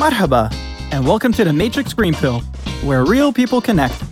Marhaba, 0.00 0.50
and 0.92 1.06
welcome 1.06 1.30
to 1.30 1.44
the 1.44 1.52
Matrix 1.52 1.92
Green 1.92 2.14
Pill, 2.14 2.40
where 2.82 3.04
real 3.04 3.34
people 3.34 3.60
connect. 3.60 4.02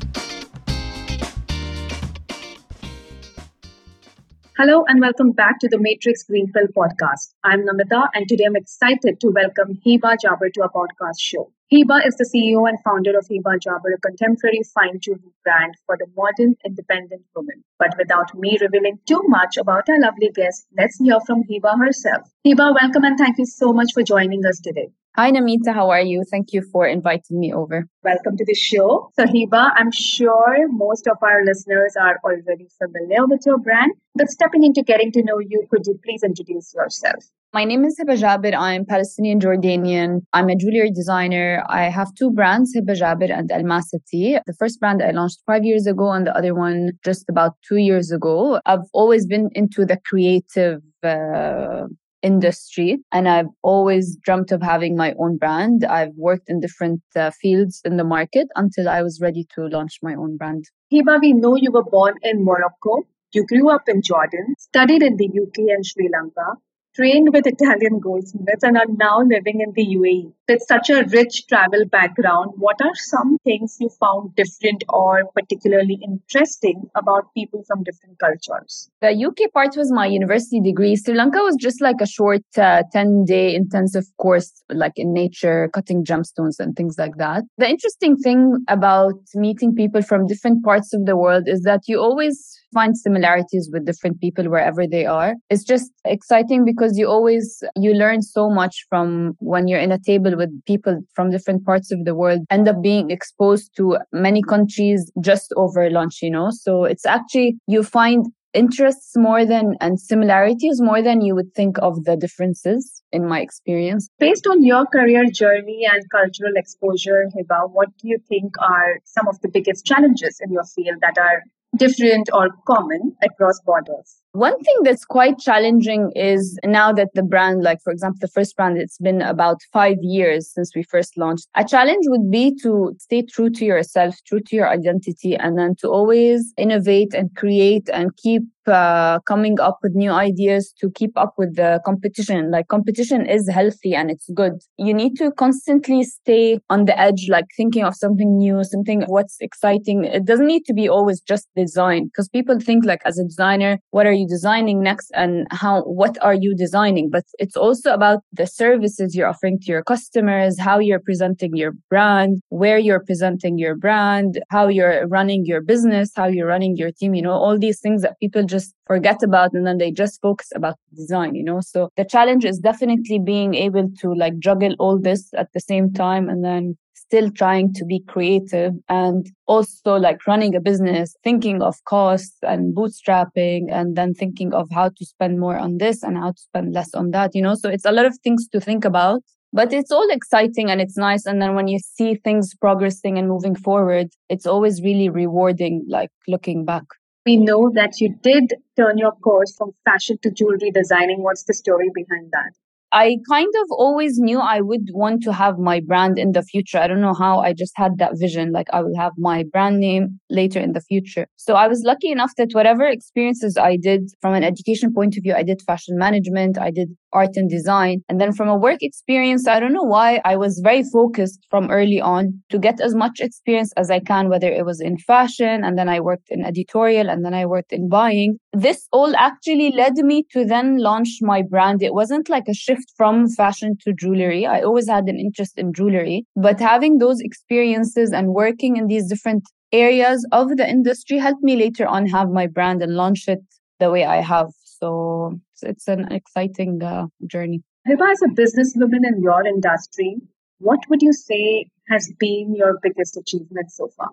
Hello 4.59 4.85
and 4.87 5.01
welcome 5.01 5.33
back 5.33 5.59
to 5.61 5.69
the 5.71 5.79
Matrix 5.81 6.25
Green 6.25 6.53
Pill 6.53 6.67
podcast. 6.77 7.33
I'm 7.43 7.61
Namita 7.61 8.11
and 8.13 8.29
today 8.29 8.45
I'm 8.47 8.55
excited 8.55 9.19
to 9.21 9.29
welcome 9.29 9.81
Hiba 9.87 10.17
Jaber 10.23 10.53
to 10.53 10.61
our 10.61 10.69
podcast 10.69 11.21
show. 11.21 11.51
Hiba 11.71 12.07
is 12.07 12.17
the 12.17 12.25
CEO 12.25 12.67
and 12.67 12.79
founder 12.83 13.11
of 13.19 13.29
Hiba 13.29 13.61
Jaber, 13.61 13.93
a 13.95 14.01
contemporary 14.01 14.63
fine 14.73 14.99
jewelry 15.01 15.35
brand 15.45 15.75
for 15.85 15.99
the 15.99 16.07
modern 16.17 16.57
independent 16.65 17.27
woman. 17.37 17.63
But 17.79 17.95
without 17.99 18.35
me 18.35 18.57
revealing 18.59 19.01
too 19.07 19.21
much 19.27 19.59
about 19.59 19.87
our 19.91 20.01
lovely 20.01 20.31
guest, 20.35 20.67
let's 20.79 20.99
hear 20.99 21.19
from 21.27 21.43
Hiba 21.43 21.79
herself. 21.79 22.27
Hiba, 22.47 22.75
welcome 22.75 23.05
and 23.05 23.19
thank 23.19 23.37
you 23.37 23.45
so 23.45 23.75
much 23.75 23.89
for 23.93 24.03
joining 24.03 24.47
us 24.47 24.61
today. 24.61 24.89
Hi, 25.15 25.31
Namita. 25.31 25.75
How 25.75 25.91
are 25.91 26.01
you? 26.01 26.25
Thank 26.25 26.55
you 26.55 26.63
for 26.73 26.87
inviting 26.87 27.39
me 27.39 27.53
over. 27.53 27.87
Welcome 28.03 28.39
to 28.39 28.47
the 28.47 28.55
show. 28.55 29.11
So, 29.17 29.25
Hiba, 29.25 29.73
I'm 29.77 29.93
sure 29.93 30.69
most 30.71 31.07
of 31.07 31.19
our 31.23 31.45
listeners 31.45 31.97
are 32.01 32.19
already 32.25 32.69
familiar 32.79 33.27
with 33.27 33.43
your 33.45 33.59
brand, 33.59 33.93
but 34.15 34.31
stepping 34.31 34.65
into 34.65 34.83
getting 34.83 35.13
to 35.13 35.23
know 35.23 35.39
you, 35.39 35.67
could 35.71 35.87
you 35.87 36.01
please 36.03 36.23
introduce 36.23 36.73
yourself? 36.73 37.25
My 37.55 37.65
name 37.65 37.83
is 37.87 37.99
Hiba 37.99 38.19
Jaber. 38.19 38.55
I'm 38.55 38.85
Palestinian 38.85 39.41
Jordanian. 39.41 40.21
I'm 40.35 40.51
a 40.51 40.55
jewelry 40.55 40.91
designer. 40.91 41.65
I 41.67 41.85
have 41.85 42.13
two 42.13 42.31
brands, 42.31 42.77
Hiba 42.77 42.95
Jaber 42.95 43.31
and 43.35 43.49
Almasati. 43.49 44.39
The 44.45 44.53
first 44.59 44.79
brand 44.79 45.03
I 45.03 45.13
launched 45.13 45.41
five 45.47 45.65
years 45.65 45.87
ago, 45.87 46.13
and 46.13 46.27
the 46.27 46.37
other 46.37 46.55
one 46.55 46.91
just 47.03 47.25
about 47.31 47.53
two 47.67 47.79
years 47.79 48.13
ago. 48.13 48.61
I've 48.67 48.85
always 48.93 49.27
been 49.27 49.49
into 49.55 49.87
the 49.87 49.99
creative 50.05 50.83
uh, 51.03 51.85
industry 52.21 52.99
and 53.13 53.27
I've 53.27 53.49
always 53.63 54.19
dreamt 54.23 54.53
of 54.53 54.61
having 54.61 54.95
my 54.95 55.15
own 55.19 55.39
brand. 55.39 55.87
I've 55.87 56.13
worked 56.17 56.51
in 56.51 56.61
different 56.61 57.01
uh, 57.17 57.31
fields 57.31 57.81
in 57.83 57.97
the 57.97 58.05
market 58.05 58.49
until 58.57 58.91
I 58.91 59.01
was 59.01 59.21
ready 59.23 59.47
to 59.55 59.69
launch 59.69 60.01
my 60.03 60.15
own 60.15 60.37
brand. 60.37 60.65
Hiba, 60.93 61.19
we 61.23 61.33
know 61.33 61.57
you 61.57 61.73
were 61.73 61.85
born 61.85 62.15
in 62.23 62.45
Morocco. 62.45 63.07
You 63.33 63.47
grew 63.47 63.71
up 63.71 63.83
in 63.89 64.03
Jordan, 64.03 64.55
studied 64.59 65.03
in 65.03 65.17
the 65.17 65.29
UK 65.29 65.59
and 65.75 65.85
Sri 65.85 66.11
Lanka, 66.13 66.59
trained 66.99 67.33
with 67.33 67.47
Italian 67.47 68.01
goldsmiths 68.01 68.63
and 68.65 68.77
are 68.77 68.87
now 68.89 69.21
living 69.23 69.61
in 69.61 69.73
the 69.73 69.87
UAE. 69.97 70.33
With 70.49 70.63
such 70.67 70.89
a 70.89 71.05
rich 71.13 71.47
travel 71.47 71.85
background, 71.93 72.53
what 72.57 72.77
are 72.81 72.95
some 72.95 73.37
things 73.45 73.77
you 73.79 73.91
found 74.01 74.35
different 74.35 74.83
or 74.89 75.25
particularly 75.35 75.99
interesting 76.03 76.89
about 76.97 77.35
people 77.35 77.63
from 77.67 77.83
different 77.83 78.19
cultures? 78.19 78.89
The 79.03 79.13
UK 79.13 79.53
part 79.53 79.77
was 79.77 79.93
my 79.93 80.07
university 80.07 80.63
degree. 80.63 80.97
Sri 80.97 81.15
Lanka 81.15 81.41
was 81.41 81.57
just 81.57 81.83
like 81.83 82.01
a 82.01 82.07
short 82.07 82.41
uh, 82.57 82.83
10 82.91 83.27
day 83.27 83.55
intensive 83.55 84.05
course, 84.17 84.51
like 84.71 84.93
in 84.97 85.13
nature, 85.13 85.69
cutting 85.75 86.03
gemstones 86.03 86.59
and 86.59 86.75
things 86.75 86.97
like 86.97 87.19
that. 87.19 87.45
The 87.59 87.69
interesting 87.69 88.17
thing 88.17 88.65
about 88.69 89.21
meeting 89.35 89.75
people 89.75 90.01
from 90.01 90.27
different 90.27 90.65
parts 90.65 90.95
of 90.95 91.05
the 91.05 91.17
world 91.19 91.45
is 91.47 91.61
that 91.65 91.83
you 91.87 92.01
always 92.01 92.59
find 92.73 92.97
similarities 92.97 93.69
with 93.73 93.87
different 93.87 94.21
people 94.21 94.45
wherever 94.49 94.87
they 94.87 95.07
are. 95.07 95.35
It's 95.51 95.65
just 95.65 95.91
exciting 96.05 96.65
because 96.65 96.99
you 96.99 97.07
always, 97.07 97.63
you 97.77 97.93
learn 97.93 98.23
so 98.23 98.51
much 98.51 98.87
from 98.89 99.37
when 99.41 99.69
you're 99.69 99.81
in 99.81 99.93
a 99.93 99.99
table 99.99 100.37
with 100.39 100.51
people 100.65 101.01
from 101.15 101.31
different 101.31 101.67
parts 101.67 101.93
of 101.93 102.05
the 102.07 102.15
world, 102.15 102.41
end 102.51 102.69
up 102.69 102.81
being 102.83 103.05
mm-hmm. 103.05 103.11
exposed 103.11 103.77
to 103.77 103.99
many 104.13 104.43
countries 104.43 105.13
just 105.21 105.53
over 105.57 105.91
lunch, 105.91 106.23
you 106.23 106.31
know? 106.31 106.51
So 106.51 106.85
it's 106.85 107.05
actually, 107.05 107.59
you 107.67 107.83
find 107.83 108.27
interests 108.55 109.13
more 109.17 109.45
than 109.45 109.75
and 109.81 110.01
similarities 110.01 110.81
more 110.81 111.03
than 111.03 111.21
you 111.21 111.35
would 111.35 111.55
think 111.55 111.77
of 111.83 112.05
the 112.05 112.17
differences 112.17 113.03
in 113.13 113.27
my 113.29 113.41
experience. 113.41 114.09
Based 114.19 114.47
on 114.47 114.65
your 114.65 114.87
career 114.87 115.25
journey 115.31 115.87
and 115.91 116.03
cultural 116.11 116.53
exposure, 116.57 117.27
Hiba, 117.37 117.71
what 117.71 117.89
do 117.99 118.09
you 118.09 118.19
think 118.29 118.55
are 118.61 119.01
some 119.05 119.29
of 119.29 119.41
the 119.43 119.49
biggest 119.49 119.85
challenges 119.85 120.41
in 120.43 120.53
your 120.53 120.65
field 120.65 120.97
that 121.03 121.19
are 121.19 121.43
different 121.77 122.31
or 122.33 122.49
common 122.67 123.15
across 123.23 123.61
borders? 123.61 124.23
One 124.33 124.59
thing 124.61 124.75
that's 124.83 125.05
quite 125.05 125.39
challenging 125.39 126.13
is 126.15 126.59
now 126.65 126.93
that 126.93 127.09
the 127.15 127.23
brand, 127.23 127.63
like 127.63 127.79
for 127.83 127.93
example, 127.93 128.19
the 128.21 128.29
first 128.29 128.57
brand, 128.57 128.77
it's 128.77 128.99
been 128.99 129.23
about 129.23 129.61
five 129.73 129.97
years 130.03 130.53
since 130.53 130.77
we 130.77 130.83
first 130.83 131.17
launched. 131.17 131.49
A 131.57 131.65
challenge 131.65 132.05
would 132.09 132.31
be 132.31 132.55
to 132.63 132.95
stay 132.99 133.23
true 133.23 133.49
to 133.51 133.65
yourself, 133.65 134.15
true 134.27 134.41
to 134.41 134.57
your 134.57 134.69
identity, 134.69 135.35
and 135.35 135.59
then 135.59 135.75
to 135.81 135.89
always 135.89 136.53
innovate 136.59 137.15
and 137.15 137.35
create 137.37 137.89
and 137.91 138.15
keep 138.17 138.43
uh, 138.69 139.19
coming 139.21 139.59
up 139.61 139.79
with 139.83 139.95
new 139.95 140.11
ideas 140.11 140.73
to 140.81 140.91
keep 140.91 141.17
up 141.17 141.35
with 141.39 141.57
the 141.57 141.81
competition. 141.85 142.51
Like 142.51 142.69
competition 142.69 143.27
is 143.27 143.49
healthy 143.49 143.95
and 143.95 144.11
it's 144.11 144.29
good. 144.35 144.61
You 144.77 144.95
need 144.95 145.17
to 145.17 145.33
constantly 145.33 146.05
stay 146.05 146.61
on 146.71 146.85
the 146.85 146.99
edge, 146.99 147.29
like 147.29 147.47
thinking 147.57 147.85
of 147.85 147.95
something 147.95 148.37
new, 148.37 148.63
something 148.65 149.03
what's 149.07 149.37
exciting. 149.41 150.05
It 150.05 150.25
doesn't 150.25 150.47
need 150.47 150.65
to 150.67 150.75
be 150.75 150.89
always 150.89 151.21
just 151.21 151.49
design 151.57 152.07
because 152.07 152.29
people 152.29 152.61
think 152.61 152.85
like 152.85 153.01
as 153.05 153.19
a 153.19 153.25
designer, 153.25 153.79
what 153.91 154.07
are 154.07 154.13
you 154.13 154.28
designing 154.29 154.83
next 154.83 155.11
and 155.15 155.47
how, 155.51 155.83
what 155.83 156.17
are 156.23 156.35
you 156.35 156.55
designing? 156.55 157.11
But 157.11 157.25
it's 157.39 157.57
also 157.57 157.93
about 157.93 158.21
the 158.33 158.47
services 158.47 159.15
you're 159.15 159.29
offering 159.29 159.59
to 159.61 159.73
your 159.73 159.83
customers, 159.83 160.59
how 160.59 160.79
you're 160.79 161.01
presenting 161.01 161.57
your 161.57 161.73
brand, 161.91 162.41
where 162.51 162.79
you're 162.79 163.05
presenting 163.05 163.59
your 163.59 163.75
brand, 163.75 164.41
how 164.51 164.69
you're 164.69 165.07
running 165.09 165.45
your 165.45 165.61
business, 165.61 166.11
how 166.15 166.27
you're 166.27 166.47
running 166.47 166.77
your 166.77 166.93
team, 166.93 167.15
you 167.15 167.23
know, 167.23 167.33
all 167.33 167.59
these 167.59 167.81
things 167.81 168.03
that 168.03 168.19
people 168.21 168.45
just 168.45 168.75
forget 168.89 169.23
about 169.23 169.53
and 169.53 169.67
then 169.67 169.79
they 169.79 169.93
just 169.93 170.21
focus 170.21 170.49
about 170.55 170.77
design 170.97 171.35
you 171.35 171.45
know 171.45 171.61
so 171.61 171.91
the 171.97 172.05
challenge 172.05 172.45
is 172.45 172.59
definitely 172.59 173.19
being 173.19 173.55
able 173.55 173.89
to 174.01 174.15
like 174.15 174.37
juggle 174.39 174.75
all 174.79 174.99
this 174.99 175.29
at 175.35 175.49
the 175.53 175.61
same 175.61 175.93
time 175.93 176.29
and 176.29 176.43
then 176.43 176.77
still 177.09 177.31
trying 177.31 177.73
to 177.73 177.85
be 177.87 178.01
creative 178.07 178.75
and 178.89 179.27
also 179.47 179.97
like 179.97 180.27
running 180.27 180.55
a 180.55 180.61
business, 180.61 181.17
thinking 181.25 181.63
of 181.63 181.83
costs 181.85 182.37
and 182.43 182.77
bootstrapping, 182.77 183.73
and 183.73 183.97
then 183.97 184.13
thinking 184.13 184.53
of 184.53 184.69
how 184.71 184.91
to 184.91 185.05
spend 185.07 185.41
more 185.41 185.57
on 185.57 185.79
this 185.79 186.03
and 186.03 186.19
how 186.19 186.33
to 186.33 186.39
spend 186.39 186.75
less 186.75 186.93
on 186.95 187.11
that, 187.13 187.35
you 187.35 187.41
know? 187.41 187.55
So 187.55 187.71
it's 187.71 187.87
a 187.87 187.93
lot 187.93 188.05
of 188.05 188.19
things 188.23 188.47
to 188.49 188.61
think 188.61 188.85
about, 188.85 189.23
but 189.55 189.73
it's 189.73 189.91
all 189.91 190.09
exciting 190.11 190.71
and 190.71 190.83
it's 190.83 190.99
nice. 190.99 191.25
And 191.25 191.41
then 191.41 191.55
when 191.55 191.67
you 191.67 191.79
see 191.79 192.15
things 192.17 192.55
progressing 192.55 193.17
and 193.17 193.27
moving 193.27 193.55
forward, 193.55 194.09
it's 194.29 194.47
always 194.47 194.83
really 194.83 195.09
rewarding, 195.09 195.87
like 195.89 196.11
looking 196.29 196.67
back 196.67 196.85
we 197.27 197.37
know 197.37 197.71
that 197.75 198.01
you 198.01 198.15
did 198.23 198.55
turn 198.75 198.97
your 198.97 199.13
course 199.13 199.55
from 199.55 199.73
fashion 199.85 200.17
to 200.23 200.31
jewelry 200.31 200.71
designing. 200.71 201.23
What's 201.23 201.45
the 201.45 201.53
story 201.53 201.91
behind 201.95 202.31
that? 202.33 202.53
I 202.93 203.17
kind 203.29 203.53
of 203.63 203.67
always 203.71 204.19
knew 204.19 204.39
I 204.39 204.61
would 204.61 204.89
want 204.93 205.23
to 205.25 205.33
have 205.33 205.59
my 205.59 205.81
brand 205.81 206.19
in 206.19 206.33
the 206.33 206.43
future. 206.43 206.79
I 206.79 206.87
don't 206.87 207.03
know 207.03 207.15
how 207.15 207.41
I 207.41 207.53
just 207.53 207.73
had 207.77 207.99
that 207.99 208.13
vision. 208.19 208.53
Like 208.53 208.69
I 208.73 208.81
will 208.81 208.97
have 208.97 209.13
my 209.19 209.45
brand 209.53 209.79
name 209.79 210.21
later 210.31 210.59
in 210.59 210.73
the 210.73 210.81
future. 210.81 211.27
So 211.37 211.55
I 211.55 211.69
was 211.69 211.83
lucky 211.85 212.11
enough 212.11 212.33
that 212.39 212.53
whatever 212.53 212.87
experiences 212.87 213.57
I 213.57 213.77
did 213.77 214.11
from 214.23 214.35
an 214.35 214.45
education 214.45 214.95
point 214.95 215.17
of 215.17 215.23
view, 215.23 215.35
I 215.35 215.43
did 215.43 215.61
fashion 215.67 215.99
management, 215.99 216.59
I 216.59 216.71
did 216.71 216.89
art 217.13 217.37
and 217.37 217.49
design. 217.51 218.03
And 218.09 218.21
then 218.21 218.33
from 218.33 218.49
a 218.49 218.57
work 218.57 218.79
experience, 218.81 219.47
I 219.47 219.61
don't 219.61 219.73
know 219.73 219.83
why 219.83 220.21
I 220.25 220.37
was 220.37 220.61
very 220.63 220.83
focused 220.83 221.47
from 221.51 221.71
early 221.71 222.01
on 222.01 222.43
to 222.51 222.59
get 222.59 222.81
as 222.81 222.95
much 222.95 223.21
experience 223.21 223.73
as 223.77 223.91
I 223.91 224.01
can, 224.01 224.29
whether 224.29 224.51
it 224.51 224.65
was 224.65 224.81
in 224.81 224.99
fashion 224.99 225.65
and 225.65 225.79
then 225.79 225.89
I 225.89 226.01
worked 226.01 226.29
in 226.31 226.45
editorial 226.45 227.09
and 227.09 227.25
then 227.25 227.35
I 227.35 227.47
worked 227.47 227.73
in 227.73 227.89
buying. 227.89 228.39
This 228.53 228.89
all 228.93 229.15
actually 229.15 229.73
led 229.73 229.97
me 229.97 230.25
to 230.33 230.45
then 230.45 230.79
launch 230.79 231.19
my 231.21 231.43
brand. 231.43 231.83
It 231.83 231.93
wasn't 231.93 232.29
like 232.29 232.49
a 232.49 232.55
shift 232.55 232.93
from 232.97 233.29
fashion 233.29 233.77
to 233.85 233.93
jewelry. 233.93 234.47
I 234.47 234.63
always 234.63 234.89
had 234.89 235.05
an 235.05 235.19
interest 235.19 235.59
in 235.59 235.75
jewelry, 235.75 236.25
but 236.35 236.59
having 236.59 236.99
those 236.99 237.21
experiences 237.21 238.11
and 238.11 238.29
working 238.29 238.77
in 238.77 238.87
these 238.87 239.07
different 239.09 239.45
areas 239.73 240.27
of 240.33 240.57
the 240.57 240.69
industry 240.69 241.19
helped 241.19 241.43
me 241.43 241.57
later 241.57 241.87
on 241.87 242.07
have 242.07 242.31
my 242.31 242.47
brand 242.47 242.83
and 242.83 242.95
launch 242.95 243.29
it 243.29 243.41
the 243.81 243.91
way 243.91 244.05
I 244.05 244.23
have. 244.23 244.49
So 244.65 245.39
it's 245.63 245.89
an 245.89 246.11
exciting 246.13 246.83
uh, 246.83 247.07
journey. 247.27 247.63
Hiba, 247.87 248.11
as 248.11 248.23
a 248.23 248.29
businesswoman 248.29 249.07
in 249.07 249.23
your 249.23 249.47
industry, 249.47 250.17
what 250.59 250.81
would 250.89 251.03
you 251.03 251.13
say 251.13 251.67
has 251.89 252.11
been 252.19 252.55
your 252.55 252.79
biggest 252.83 253.17
achievement 253.17 253.71
so 253.71 253.89
far? 253.97 254.09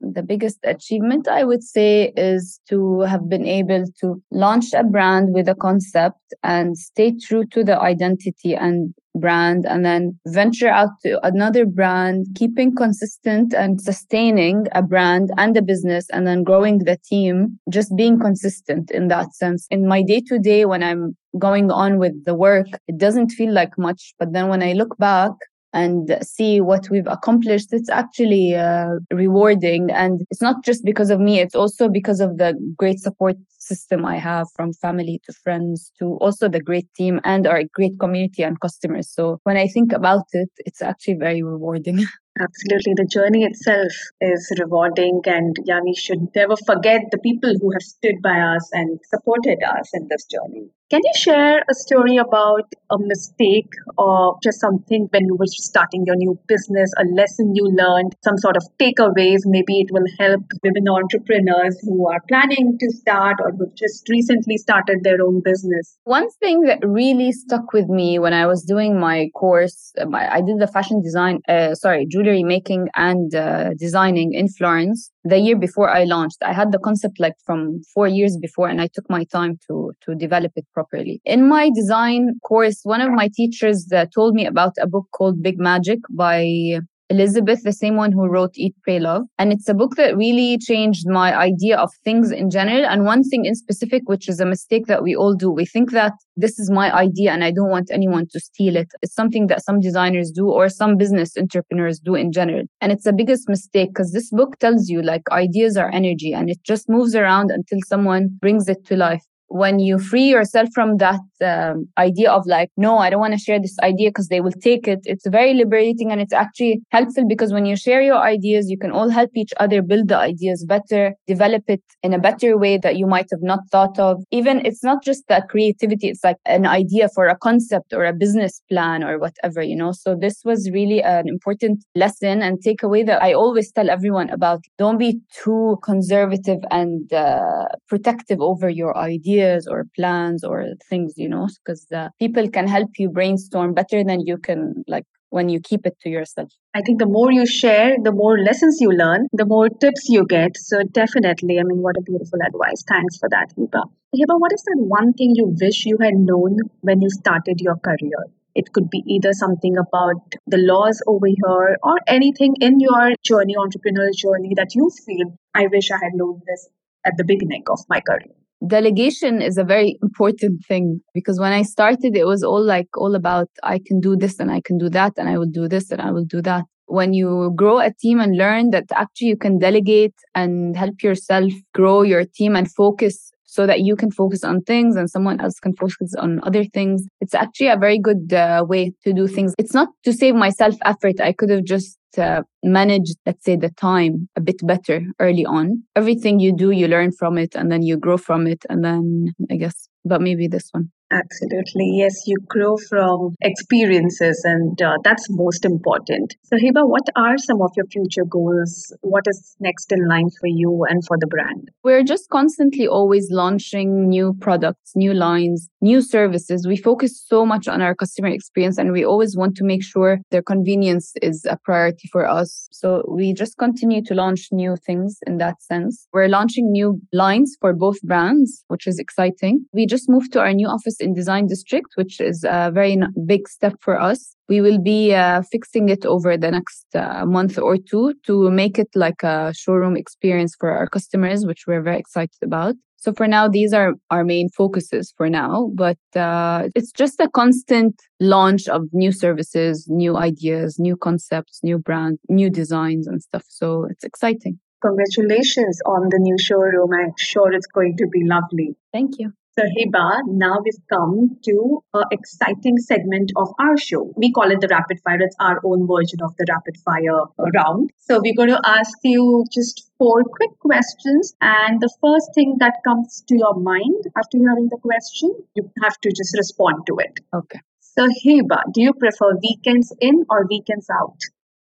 The 0.00 0.22
biggest 0.22 0.58
achievement 0.64 1.28
I 1.28 1.44
would 1.44 1.62
say 1.62 2.12
is 2.16 2.60
to 2.68 3.00
have 3.00 3.28
been 3.28 3.46
able 3.46 3.84
to 4.00 4.22
launch 4.30 4.72
a 4.74 4.82
brand 4.82 5.34
with 5.34 5.48
a 5.48 5.54
concept 5.54 6.34
and 6.42 6.76
stay 6.76 7.14
true 7.16 7.44
to 7.46 7.62
the 7.62 7.78
identity 7.78 8.54
and 8.54 8.94
brand 9.14 9.66
and 9.66 9.84
then 9.84 10.18
venture 10.26 10.68
out 10.68 10.90
to 11.02 11.24
another 11.26 11.66
brand, 11.66 12.26
keeping 12.34 12.74
consistent 12.74 13.52
and 13.52 13.80
sustaining 13.80 14.66
a 14.72 14.82
brand 14.82 15.30
and 15.36 15.56
a 15.56 15.62
business 15.62 16.08
and 16.10 16.26
then 16.26 16.44
growing 16.44 16.78
the 16.78 16.96
team, 17.08 17.58
just 17.68 17.94
being 17.96 18.18
consistent 18.18 18.90
in 18.90 19.08
that 19.08 19.34
sense. 19.34 19.66
In 19.70 19.86
my 19.86 20.02
day 20.02 20.20
to 20.28 20.38
day, 20.38 20.64
when 20.64 20.82
I'm 20.82 21.16
going 21.38 21.70
on 21.70 21.98
with 21.98 22.24
the 22.24 22.34
work, 22.34 22.66
it 22.88 22.98
doesn't 22.98 23.30
feel 23.30 23.52
like 23.52 23.76
much. 23.76 24.14
But 24.18 24.32
then 24.32 24.48
when 24.48 24.62
I 24.62 24.72
look 24.72 24.96
back, 24.98 25.32
and 25.72 26.16
see 26.22 26.60
what 26.60 26.88
we've 26.90 27.06
accomplished, 27.06 27.68
it's 27.72 27.88
actually 27.88 28.54
uh, 28.54 28.94
rewarding. 29.12 29.90
And 29.90 30.22
it's 30.30 30.42
not 30.42 30.64
just 30.64 30.84
because 30.84 31.10
of 31.10 31.20
me, 31.20 31.40
it's 31.40 31.54
also 31.54 31.88
because 31.88 32.20
of 32.20 32.38
the 32.38 32.54
great 32.76 32.98
support 32.98 33.36
system 33.58 34.04
I 34.04 34.16
have 34.16 34.48
from 34.56 34.72
family 34.72 35.20
to 35.26 35.32
friends 35.32 35.92
to 35.98 36.16
also 36.20 36.48
the 36.48 36.60
great 36.60 36.92
team 36.94 37.20
and 37.24 37.46
our 37.46 37.62
great 37.72 37.98
community 38.00 38.42
and 38.42 38.60
customers. 38.60 39.08
So 39.10 39.38
when 39.44 39.56
I 39.56 39.68
think 39.68 39.92
about 39.92 40.24
it, 40.32 40.50
it's 40.58 40.82
actually 40.82 41.14
very 41.14 41.42
rewarding. 41.42 42.04
Absolutely. 42.40 42.94
The 42.94 43.08
journey 43.10 43.44
itself 43.44 43.92
is 44.20 44.52
rewarding. 44.58 45.20
And 45.26 45.56
yeah, 45.64 45.80
we 45.84 45.94
should 45.94 46.28
never 46.34 46.56
forget 46.66 47.02
the 47.10 47.18
people 47.18 47.52
who 47.60 47.70
have 47.72 47.82
stood 47.82 48.22
by 48.22 48.40
us 48.40 48.68
and 48.72 48.98
supported 49.08 49.58
us 49.62 49.90
in 49.92 50.08
this 50.08 50.24
journey. 50.24 50.70
Can 50.90 51.02
you 51.04 51.12
share 51.14 51.58
a 51.70 51.74
story 51.74 52.16
about 52.16 52.66
a 52.90 52.98
mistake 52.98 53.70
or 53.96 54.36
just 54.42 54.60
something 54.60 55.06
when 55.12 55.24
you 55.26 55.36
were 55.36 55.46
starting 55.46 56.02
your 56.04 56.16
new 56.16 56.36
business, 56.48 56.90
a 56.98 57.04
lesson 57.14 57.54
you 57.54 57.62
learned, 57.78 58.16
some 58.24 58.36
sort 58.38 58.56
of 58.56 58.64
takeaways? 58.76 59.42
Maybe 59.44 59.78
it 59.78 59.92
will 59.92 60.06
help 60.18 60.42
women 60.64 60.88
entrepreneurs 60.88 61.78
who 61.82 62.10
are 62.10 62.18
planning 62.26 62.76
to 62.80 62.90
start 62.90 63.36
or 63.38 63.52
who 63.52 63.70
just 63.76 64.08
recently 64.08 64.56
started 64.56 65.04
their 65.04 65.22
own 65.22 65.40
business. 65.44 65.96
One 66.02 66.28
thing 66.40 66.62
that 66.62 66.80
really 66.82 67.30
stuck 67.30 67.72
with 67.72 67.88
me 67.88 68.18
when 68.18 68.32
I 68.32 68.48
was 68.48 68.64
doing 68.64 68.98
my 68.98 69.28
course, 69.36 69.92
I 70.12 70.40
did 70.40 70.58
the 70.58 70.66
fashion 70.66 71.02
design, 71.02 71.38
uh, 71.48 71.76
sorry, 71.76 72.04
jewelry 72.10 72.42
making 72.42 72.88
and 72.96 73.32
uh, 73.32 73.74
designing 73.78 74.32
in 74.34 74.48
Florence 74.48 75.12
the 75.22 75.38
year 75.38 75.56
before 75.56 75.88
I 75.88 76.02
launched. 76.02 76.38
I 76.42 76.52
had 76.52 76.72
the 76.72 76.78
concept 76.78 77.20
like 77.20 77.34
from 77.46 77.82
four 77.94 78.08
years 78.08 78.36
before, 78.40 78.68
and 78.68 78.80
I 78.80 78.88
took 78.92 79.08
my 79.08 79.22
time 79.24 79.58
to 79.68 79.92
to 80.06 80.16
develop 80.16 80.52
it 80.56 80.64
properly. 80.72 80.79
In 81.24 81.48
my 81.48 81.70
design 81.74 82.38
course, 82.44 82.80
one 82.82 83.00
of 83.00 83.10
my 83.10 83.28
teachers 83.34 83.90
uh, 83.92 84.06
told 84.14 84.34
me 84.34 84.46
about 84.46 84.72
a 84.80 84.86
book 84.86 85.06
called 85.12 85.42
Big 85.42 85.58
Magic 85.58 86.00
by 86.10 86.80
Elizabeth, 87.10 87.64
the 87.64 87.72
same 87.72 87.96
one 87.96 88.12
who 88.12 88.28
wrote 88.28 88.52
Eat, 88.54 88.74
Pray, 88.84 89.00
Love. 89.00 89.24
And 89.36 89.52
it's 89.52 89.68
a 89.68 89.74
book 89.74 89.96
that 89.96 90.16
really 90.16 90.56
changed 90.58 91.08
my 91.08 91.36
idea 91.36 91.76
of 91.76 91.90
things 92.04 92.30
in 92.30 92.50
general. 92.50 92.86
And 92.86 93.04
one 93.04 93.24
thing 93.24 93.44
in 93.44 93.56
specific, 93.56 94.08
which 94.08 94.28
is 94.28 94.38
a 94.38 94.46
mistake 94.46 94.86
that 94.86 95.02
we 95.02 95.16
all 95.16 95.34
do. 95.34 95.50
We 95.50 95.66
think 95.66 95.90
that 95.90 96.12
this 96.36 96.58
is 96.60 96.70
my 96.70 96.94
idea 96.94 97.32
and 97.32 97.42
I 97.42 97.50
don't 97.50 97.68
want 97.68 97.90
anyone 97.90 98.28
to 98.30 98.38
steal 98.38 98.76
it. 98.76 98.88
It's 99.02 99.14
something 99.14 99.48
that 99.48 99.64
some 99.64 99.80
designers 99.80 100.30
do 100.30 100.48
or 100.48 100.68
some 100.68 100.96
business 100.96 101.36
entrepreneurs 101.36 101.98
do 101.98 102.14
in 102.14 102.30
general. 102.30 102.62
And 102.80 102.92
it's 102.92 103.04
the 103.04 103.12
biggest 103.12 103.48
mistake 103.48 103.90
because 103.90 104.12
this 104.12 104.30
book 104.30 104.58
tells 104.58 104.88
you 104.88 105.02
like 105.02 105.22
ideas 105.32 105.76
are 105.76 105.90
energy 105.90 106.32
and 106.32 106.48
it 106.48 106.62
just 106.62 106.88
moves 106.88 107.16
around 107.16 107.50
until 107.50 107.80
someone 107.86 108.28
brings 108.40 108.68
it 108.68 108.86
to 108.86 108.96
life 108.96 109.24
when 109.50 109.80
you 109.80 109.98
free 109.98 110.28
yourself 110.28 110.68
from 110.72 110.98
that 110.98 111.20
um, 111.42 111.88
idea 111.98 112.30
of 112.30 112.46
like, 112.46 112.70
no, 112.76 112.98
I 112.98 113.10
don't 113.10 113.18
want 113.18 113.32
to 113.32 113.38
share 113.38 113.60
this 113.60 113.76
idea 113.82 114.10
because 114.10 114.28
they 114.28 114.40
will 114.40 114.52
take 114.52 114.86
it, 114.86 115.00
it's 115.04 115.26
very 115.26 115.54
liberating 115.54 116.12
and 116.12 116.20
it's 116.20 116.32
actually 116.32 116.80
helpful 116.90 117.26
because 117.26 117.52
when 117.52 117.66
you 117.66 117.76
share 117.76 118.00
your 118.00 118.18
ideas, 118.18 118.70
you 118.70 118.78
can 118.78 118.92
all 118.92 119.08
help 119.08 119.30
each 119.34 119.52
other 119.58 119.82
build 119.82 120.08
the 120.08 120.16
ideas 120.16 120.64
better, 120.64 121.14
develop 121.26 121.64
it 121.66 121.82
in 122.04 122.14
a 122.14 122.18
better 122.18 122.56
way 122.56 122.78
that 122.78 122.96
you 122.96 123.06
might 123.06 123.26
have 123.32 123.42
not 123.42 123.60
thought 123.72 123.98
of. 123.98 124.22
Even 124.30 124.64
it's 124.64 124.84
not 124.84 125.02
just 125.02 125.26
that 125.26 125.48
creativity, 125.48 126.08
it's 126.08 126.22
like 126.22 126.36
an 126.46 126.64
idea 126.64 127.08
for 127.12 127.26
a 127.26 127.36
concept 127.36 127.92
or 127.92 128.04
a 128.04 128.12
business 128.12 128.62
plan 128.68 129.02
or 129.02 129.18
whatever, 129.18 129.62
you 129.62 129.74
know. 129.74 129.90
So 129.90 130.14
this 130.14 130.42
was 130.44 130.70
really 130.70 131.02
an 131.02 131.28
important 131.28 131.84
lesson 131.96 132.40
and 132.40 132.62
takeaway 132.62 133.04
that 133.06 133.20
I 133.20 133.32
always 133.32 133.72
tell 133.72 133.90
everyone 133.90 134.30
about. 134.30 134.60
Don't 134.78 134.98
be 134.98 135.20
too 135.42 135.78
conservative 135.82 136.60
and 136.70 137.12
uh, 137.12 137.66
protective 137.88 138.40
over 138.40 138.68
your 138.68 138.96
ideas 138.96 139.39
ideas 139.40 139.66
or 139.66 139.84
plans 139.96 140.44
or 140.44 140.66
things, 140.88 141.14
you 141.16 141.28
know, 141.28 141.48
because 141.64 141.86
uh, 141.94 142.08
people 142.18 142.48
can 142.48 142.66
help 142.66 142.90
you 142.98 143.08
brainstorm 143.10 143.74
better 143.74 144.04
than 144.04 144.20
you 144.26 144.38
can, 144.38 144.84
like, 144.86 145.04
when 145.30 145.48
you 145.48 145.60
keep 145.60 145.86
it 145.86 145.96
to 146.02 146.08
yourself. 146.08 146.50
I 146.74 146.80
think 146.82 146.98
the 146.98 147.06
more 147.06 147.30
you 147.30 147.46
share, 147.46 147.96
the 148.02 148.12
more 148.12 148.38
lessons 148.38 148.78
you 148.80 148.90
learn, 148.90 149.28
the 149.32 149.46
more 149.46 149.68
tips 149.68 150.08
you 150.08 150.26
get. 150.26 150.56
So, 150.56 150.82
definitely, 150.82 151.58
I 151.60 151.62
mean, 151.62 151.82
what 151.82 151.96
a 151.96 152.02
beautiful 152.02 152.40
advice. 152.44 152.82
Thanks 152.88 153.18
for 153.18 153.28
that, 153.28 153.52
Hiba. 153.56 153.82
Hiba, 154.14 154.40
what 154.40 154.52
is 154.52 154.62
that 154.64 154.78
one 154.78 155.12
thing 155.12 155.32
you 155.34 155.54
wish 155.60 155.86
you 155.86 155.98
had 156.00 156.14
known 156.14 156.58
when 156.80 157.00
you 157.00 157.10
started 157.10 157.60
your 157.60 157.76
career? 157.76 158.26
It 158.56 158.72
could 158.72 158.90
be 158.90 159.04
either 159.06 159.32
something 159.32 159.76
about 159.78 160.34
the 160.48 160.58
laws 160.58 161.00
over 161.06 161.28
here 161.28 161.76
or 161.84 161.96
anything 162.08 162.56
in 162.60 162.80
your 162.80 163.12
journey, 163.22 163.54
entrepreneurial 163.54 164.16
journey, 164.16 164.54
that 164.56 164.74
you 164.74 164.90
feel, 165.06 165.38
I 165.54 165.68
wish 165.68 165.92
I 165.92 165.98
had 166.02 166.14
known 166.14 166.42
this 166.44 166.68
at 167.06 167.16
the 167.16 167.24
beginning 167.24 167.62
of 167.70 167.78
my 167.88 168.00
career 168.00 168.34
delegation 168.66 169.40
is 169.40 169.56
a 169.56 169.64
very 169.64 169.98
important 170.02 170.64
thing 170.66 171.00
because 171.14 171.38
when 171.38 171.52
I 171.52 171.62
started, 171.62 172.16
it 172.16 172.26
was 172.26 172.42
all 172.42 172.62
like 172.62 172.88
all 172.96 173.14
about 173.14 173.48
I 173.62 173.80
can 173.84 174.00
do 174.00 174.16
this 174.16 174.38
and 174.38 174.50
I 174.50 174.60
can 174.60 174.78
do 174.78 174.88
that 174.90 175.14
and 175.16 175.28
I 175.28 175.38
will 175.38 175.50
do 175.50 175.68
this 175.68 175.90
and 175.90 176.00
I 176.00 176.10
will 176.10 176.24
do 176.24 176.42
that. 176.42 176.64
When 176.86 177.12
you 177.12 177.52
grow 177.54 177.78
a 177.78 177.92
team 177.92 178.20
and 178.20 178.36
learn 178.36 178.70
that 178.70 178.84
actually 178.94 179.28
you 179.28 179.36
can 179.36 179.58
delegate 179.58 180.14
and 180.34 180.76
help 180.76 181.02
yourself 181.02 181.52
grow 181.72 182.02
your 182.02 182.24
team 182.24 182.56
and 182.56 182.70
focus 182.70 183.30
so 183.50 183.66
that 183.66 183.80
you 183.80 183.96
can 183.96 184.10
focus 184.10 184.44
on 184.44 184.62
things 184.62 184.94
and 184.94 185.10
someone 185.10 185.40
else 185.40 185.58
can 185.58 185.74
focus 185.74 186.14
on 186.18 186.40
other 186.44 186.64
things. 186.64 187.06
It's 187.20 187.34
actually 187.34 187.68
a 187.68 187.76
very 187.76 187.98
good 187.98 188.32
uh, 188.32 188.64
way 188.66 188.92
to 189.02 189.12
do 189.12 189.26
things. 189.26 189.54
It's 189.58 189.74
not 189.74 189.88
to 190.04 190.12
save 190.12 190.34
myself 190.34 190.76
effort. 190.84 191.20
I 191.20 191.32
could 191.32 191.50
have 191.50 191.64
just 191.64 191.98
uh, 192.18 192.42
manage, 192.62 193.14
let's 193.26 193.44
say, 193.44 193.56
the 193.56 193.70
time 193.70 194.28
a 194.36 194.40
bit 194.40 194.64
better 194.66 195.02
early 195.18 195.44
on. 195.44 195.82
Everything 195.96 196.40
you 196.40 196.52
do, 196.52 196.70
you 196.70 196.88
learn 196.88 197.12
from 197.12 197.38
it 197.38 197.54
and 197.54 197.70
then 197.70 197.82
you 197.82 197.96
grow 197.96 198.16
from 198.16 198.46
it. 198.46 198.64
And 198.68 198.84
then 198.84 199.34
I 199.50 199.56
guess, 199.56 199.88
but 200.04 200.20
maybe 200.20 200.48
this 200.48 200.68
one. 200.72 200.90
Absolutely. 201.12 201.90
Yes, 201.96 202.14
you 202.26 202.36
grow 202.48 202.76
from 202.76 203.34
experiences, 203.40 204.40
and 204.44 204.80
uh, 204.80 204.96
that's 205.02 205.26
most 205.30 205.64
important. 205.64 206.36
So, 206.44 206.56
Hiba, 206.56 206.88
what 206.88 207.08
are 207.16 207.36
some 207.36 207.60
of 207.62 207.72
your 207.76 207.86
future 207.86 208.24
goals? 208.28 208.94
What 209.00 209.24
is 209.26 209.56
next 209.58 209.90
in 209.90 210.06
line 210.08 210.28
for 210.38 210.46
you 210.46 210.84
and 210.88 211.04
for 211.04 211.16
the 211.18 211.26
brand? 211.26 211.70
We're 211.82 212.04
just 212.04 212.28
constantly 212.30 212.86
always 212.86 213.28
launching 213.30 214.08
new 214.08 214.36
products, 214.40 214.92
new 214.94 215.12
lines, 215.12 215.68
new 215.80 216.00
services. 216.00 216.64
We 216.66 216.76
focus 216.76 217.20
so 217.26 217.44
much 217.44 217.66
on 217.66 217.82
our 217.82 217.96
customer 217.96 218.28
experience, 218.28 218.78
and 218.78 218.92
we 218.92 219.04
always 219.04 219.36
want 219.36 219.56
to 219.56 219.64
make 219.64 219.82
sure 219.82 220.20
their 220.30 220.42
convenience 220.42 221.14
is 221.20 221.44
a 221.44 221.58
priority 221.64 222.08
for 222.12 222.28
us. 222.28 222.68
So, 222.70 223.02
we 223.08 223.34
just 223.34 223.58
continue 223.58 224.04
to 224.04 224.14
launch 224.14 224.48
new 224.52 224.76
things 224.76 225.18
in 225.26 225.38
that 225.38 225.60
sense. 225.60 226.06
We're 226.12 226.28
launching 226.28 226.70
new 226.70 227.00
lines 227.12 227.56
for 227.60 227.72
both 227.72 228.00
brands, 228.02 228.64
which 228.68 228.86
is 228.86 229.00
exciting. 229.00 229.66
We 229.72 229.86
just 229.94 230.08
moved 230.08 230.32
to 230.32 230.40
our 230.40 230.54
new 230.60 230.68
office 230.76 230.98
in 231.00 231.12
Design 231.12 231.46
District, 231.46 231.90
which 231.96 232.20
is 232.20 232.44
a 232.48 232.70
very 232.72 232.96
big 233.26 233.48
step 233.48 233.74
for 233.80 234.00
us. 234.00 234.36
We 234.48 234.60
will 234.60 234.80
be 234.94 235.14
uh, 235.14 235.42
fixing 235.54 235.88
it 235.88 236.06
over 236.06 236.36
the 236.36 236.50
next 236.50 236.86
uh, 236.94 237.24
month 237.26 237.58
or 237.58 237.76
two 237.76 238.14
to 238.26 238.50
make 238.50 238.78
it 238.78 238.90
like 238.94 239.22
a 239.22 239.52
showroom 239.62 239.96
experience 239.96 240.52
for 240.58 240.70
our 240.70 240.86
customers, 240.86 241.44
which 241.44 241.64
we're 241.66 241.82
very 241.82 241.98
excited 241.98 242.42
about. 242.42 242.74
So 243.02 243.14
for 243.14 243.26
now, 243.26 243.48
these 243.48 243.72
are 243.72 243.94
our 244.10 244.24
main 244.24 244.48
focuses 244.50 245.14
for 245.16 245.30
now, 245.30 245.70
but 245.74 246.02
uh, 246.14 246.68
it's 246.74 246.92
just 246.92 247.18
a 247.18 247.30
constant 247.30 247.94
launch 248.20 248.68
of 248.68 248.82
new 248.92 249.10
services, 249.10 249.86
new 249.88 250.18
ideas, 250.18 250.78
new 250.78 250.96
concepts, 250.96 251.60
new 251.62 251.78
brand, 251.78 252.18
new 252.28 252.50
designs 252.50 253.06
and 253.06 253.22
stuff. 253.22 253.44
So 253.48 253.86
it's 253.90 254.04
exciting. 254.04 254.60
Congratulations 254.82 255.80
on 255.86 256.08
the 256.10 256.18
new 256.20 256.36
showroom. 256.38 256.90
I'm 256.92 257.14
sure 257.16 257.52
it's 257.52 257.66
going 257.66 257.96
to 257.98 258.06
be 258.06 258.22
lovely. 258.24 258.76
Thank 258.92 259.18
you. 259.18 259.32
So, 259.58 259.62
Hiba, 259.64 260.20
now 260.28 260.58
we've 260.64 260.78
come 260.88 261.36
to 261.44 261.82
an 261.92 262.04
exciting 262.12 262.78
segment 262.78 263.32
of 263.34 263.48
our 263.58 263.76
show. 263.76 264.12
We 264.16 264.30
call 264.32 264.50
it 264.52 264.60
the 264.60 264.68
rapid 264.70 265.00
fire. 265.02 265.20
It's 265.20 265.34
our 265.40 265.60
own 265.64 265.88
version 265.88 266.22
of 266.22 266.36
the 266.36 266.46
rapid 266.48 266.76
fire 266.84 267.24
round. 267.54 267.90
So, 267.98 268.20
we're 268.22 268.36
going 268.36 268.50
to 268.50 268.60
ask 268.64 268.96
you 269.02 269.44
just 269.52 269.90
four 269.98 270.22
quick 270.22 270.56
questions. 270.60 271.34
And 271.40 271.80
the 271.80 271.92
first 272.00 272.30
thing 272.32 272.58
that 272.60 272.74
comes 272.86 273.24
to 273.26 273.36
your 273.36 273.58
mind 273.58 274.04
after 274.16 274.38
hearing 274.38 274.68
the 274.70 274.78
question, 274.80 275.34
you 275.56 275.68
have 275.82 275.98
to 275.98 276.10
just 276.10 276.36
respond 276.38 276.86
to 276.86 276.98
it. 276.98 277.18
Okay. 277.34 277.60
So, 277.80 278.06
Hiba, 278.06 278.62
do 278.72 278.82
you 278.82 278.92
prefer 278.92 279.36
weekends 279.42 279.92
in 280.00 280.26
or 280.30 280.46
weekends 280.48 280.88
out? 280.90 281.18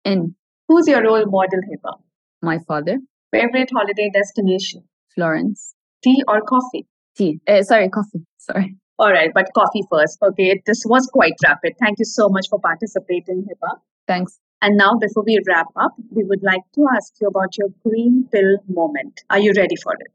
In. 0.05 0.35
Who's 0.67 0.89
your 0.89 1.05
role 1.05 1.25
model, 1.27 1.61
Hiba? 1.71 2.01
My 2.43 2.59
father. 2.67 2.99
Favorite 3.31 3.71
holiday 3.73 4.11
destination? 4.13 4.83
Florence. 5.15 5.75
Tea 6.03 6.25
or 6.27 6.41
coffee? 6.41 6.89
Tea. 7.17 7.41
Uh, 7.47 7.63
sorry, 7.63 7.89
coffee. 7.89 8.25
Sorry. 8.39 8.77
All 8.99 9.11
right, 9.11 9.31
but 9.35 9.47
coffee 9.55 9.83
first. 9.91 10.19
Okay, 10.23 10.63
this 10.65 10.83
was 10.87 11.07
quite 11.13 11.35
rapid. 11.45 11.75
Thank 11.81 11.99
you 11.99 12.05
so 12.07 12.29
much 12.29 12.47
for 12.49 12.59
participating, 12.61 13.45
Hiba. 13.49 13.81
Thanks. 14.07 14.39
And 14.63 14.77
now, 14.77 14.95
before 14.99 15.25
we 15.27 15.39
wrap 15.47 15.67
up, 15.77 15.93
we 16.11 16.25
would 16.25 16.43
like 16.43 16.63
to 16.77 16.87
ask 16.97 17.13
you 17.21 17.29
about 17.29 17.59
your 17.59 17.69
green 17.87 18.27
pill 18.33 18.57
moment. 18.69 19.21
Are 19.29 19.39
you 19.39 19.53
ready 19.55 19.77
for 19.83 19.93
it? 19.93 20.13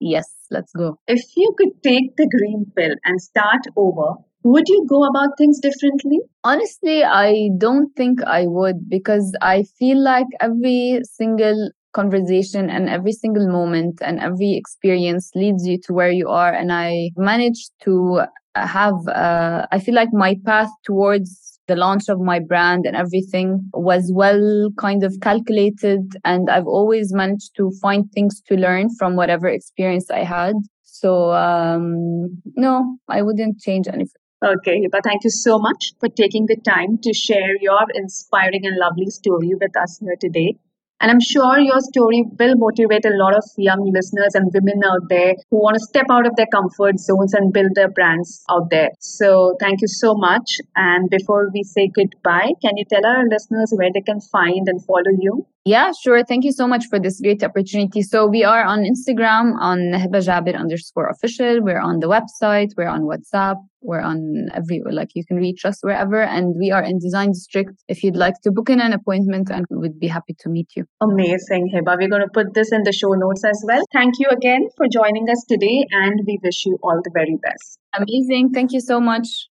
Yes, 0.00 0.24
let's 0.50 0.72
go. 0.72 0.98
If 1.06 1.22
you 1.36 1.54
could 1.58 1.82
take 1.82 2.16
the 2.16 2.26
green 2.26 2.72
pill 2.74 2.94
and 3.04 3.20
start 3.20 3.60
over, 3.76 4.14
would 4.44 4.64
you 4.66 4.86
go 4.88 5.04
about 5.04 5.36
things 5.38 5.60
differently? 5.60 6.20
Honestly, 6.42 7.04
I 7.04 7.50
don't 7.58 7.94
think 7.94 8.22
I 8.24 8.46
would 8.46 8.88
because 8.88 9.36
I 9.40 9.64
feel 9.78 10.02
like 10.02 10.26
every 10.40 11.00
single 11.04 11.70
conversation 11.92 12.70
and 12.70 12.88
every 12.88 13.12
single 13.12 13.48
moment 13.48 13.98
and 14.02 14.20
every 14.20 14.54
experience 14.54 15.30
leads 15.34 15.66
you 15.66 15.78
to 15.84 15.92
where 15.92 16.10
you 16.10 16.28
are. 16.28 16.52
And 16.52 16.72
I 16.72 17.10
managed 17.16 17.70
to 17.82 18.22
have, 18.54 18.94
uh, 19.08 19.66
I 19.70 19.78
feel 19.78 19.94
like 19.94 20.12
my 20.12 20.36
path 20.44 20.70
towards 20.84 21.60
the 21.68 21.76
launch 21.76 22.08
of 22.08 22.20
my 22.20 22.40
brand 22.40 22.86
and 22.86 22.96
everything 22.96 23.70
was 23.72 24.10
well 24.14 24.70
kind 24.78 25.04
of 25.04 25.14
calculated. 25.22 26.00
And 26.24 26.50
I've 26.50 26.66
always 26.66 27.12
managed 27.12 27.56
to 27.56 27.70
find 27.80 28.10
things 28.12 28.42
to 28.46 28.56
learn 28.56 28.88
from 28.98 29.16
whatever 29.16 29.48
experience 29.48 30.10
I 30.10 30.24
had. 30.24 30.54
So, 30.82 31.32
um, 31.32 32.42
no, 32.56 32.96
I 33.08 33.22
wouldn't 33.22 33.60
change 33.60 33.88
anything. 33.88 34.20
Okay, 34.44 34.80
Hiba, 34.80 35.00
thank 35.04 35.22
you 35.22 35.30
so 35.30 35.58
much 35.58 35.92
for 36.00 36.08
taking 36.08 36.46
the 36.46 36.56
time 36.56 36.98
to 37.02 37.14
share 37.14 37.56
your 37.60 37.86
inspiring 37.94 38.62
and 38.64 38.76
lovely 38.76 39.06
story 39.06 39.52
with 39.54 39.76
us 39.76 40.00
here 40.00 40.16
today. 40.20 40.56
And 41.02 41.10
I'm 41.10 41.20
sure 41.20 41.58
your 41.58 41.80
story 41.80 42.24
will 42.38 42.54
motivate 42.56 43.04
a 43.04 43.10
lot 43.10 43.36
of 43.36 43.44
young 43.58 43.92
listeners 43.92 44.34
and 44.34 44.50
women 44.54 44.80
out 44.86 45.10
there 45.10 45.34
who 45.50 45.58
want 45.58 45.74
to 45.74 45.80
step 45.80 46.06
out 46.10 46.26
of 46.26 46.36
their 46.36 46.46
comfort 46.46 46.98
zones 46.98 47.34
and 47.34 47.52
build 47.52 47.74
their 47.74 47.90
brands 47.90 48.42
out 48.48 48.70
there. 48.70 48.88
So 49.00 49.56
thank 49.60 49.82
you 49.82 49.88
so 49.88 50.14
much. 50.14 50.60
And 50.76 51.10
before 51.10 51.50
we 51.52 51.64
say 51.64 51.88
goodbye, 51.88 52.52
can 52.62 52.78
you 52.78 52.86
tell 52.86 53.04
our 53.04 53.28
listeners 53.28 53.74
where 53.76 53.90
they 53.92 54.00
can 54.00 54.20
find 54.20 54.66
and 54.68 54.82
follow 54.82 55.12
you? 55.18 55.44
Yeah, 55.64 55.92
sure. 56.02 56.24
Thank 56.24 56.44
you 56.44 56.50
so 56.50 56.66
much 56.66 56.86
for 56.90 56.98
this 56.98 57.20
great 57.20 57.44
opportunity. 57.44 58.02
So 58.02 58.26
we 58.26 58.42
are 58.42 58.64
on 58.64 58.80
Instagram 58.80 59.54
on 59.60 59.78
Hiba 59.94 60.20
Jaber 60.26 60.58
underscore 60.58 61.08
official. 61.08 61.62
We're 61.62 61.80
on 61.80 62.00
the 62.00 62.08
website. 62.08 62.70
We're 62.76 62.88
on 62.88 63.02
WhatsApp. 63.02 63.58
We're 63.80 64.00
on 64.00 64.48
every, 64.54 64.82
like 64.90 65.10
you 65.14 65.24
can 65.24 65.36
reach 65.36 65.64
us 65.64 65.78
wherever. 65.82 66.20
And 66.20 66.56
we 66.58 66.72
are 66.72 66.82
in 66.82 66.98
Design 66.98 67.30
District. 67.30 67.70
If 67.86 68.02
you'd 68.02 68.16
like 68.16 68.34
to 68.42 68.50
book 68.50 68.70
in 68.70 68.80
an 68.80 68.92
appointment 68.92 69.50
and 69.50 69.64
we'd 69.70 70.00
be 70.00 70.08
happy 70.08 70.34
to 70.40 70.48
meet 70.48 70.70
you. 70.74 70.84
Amazing, 71.00 71.70
Hiba. 71.72 71.96
We're 71.96 72.08
going 72.08 72.22
to 72.22 72.30
put 72.32 72.54
this 72.54 72.72
in 72.72 72.82
the 72.82 72.92
show 72.92 73.12
notes 73.12 73.44
as 73.44 73.62
well. 73.64 73.84
Thank 73.92 74.14
you 74.18 74.26
again 74.30 74.66
for 74.76 74.86
joining 74.92 75.28
us 75.30 75.44
today 75.48 75.86
and 75.92 76.22
we 76.26 76.40
wish 76.42 76.66
you 76.66 76.76
all 76.82 77.00
the 77.04 77.10
very 77.14 77.38
best. 77.40 77.78
Amazing. 77.94 78.50
Thank 78.50 78.72
you 78.72 78.80
so 78.80 78.98
much. 78.98 79.48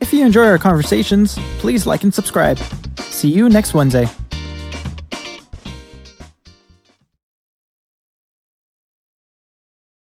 If 0.00 0.12
you 0.12 0.24
enjoy 0.24 0.46
our 0.46 0.58
conversations, 0.58 1.36
please 1.58 1.86
like 1.88 2.04
and 2.04 2.14
subscribe. 2.14 2.58
See 3.20 3.28
you 3.28 3.50
next 3.50 3.74
Wednesday. 3.74 4.08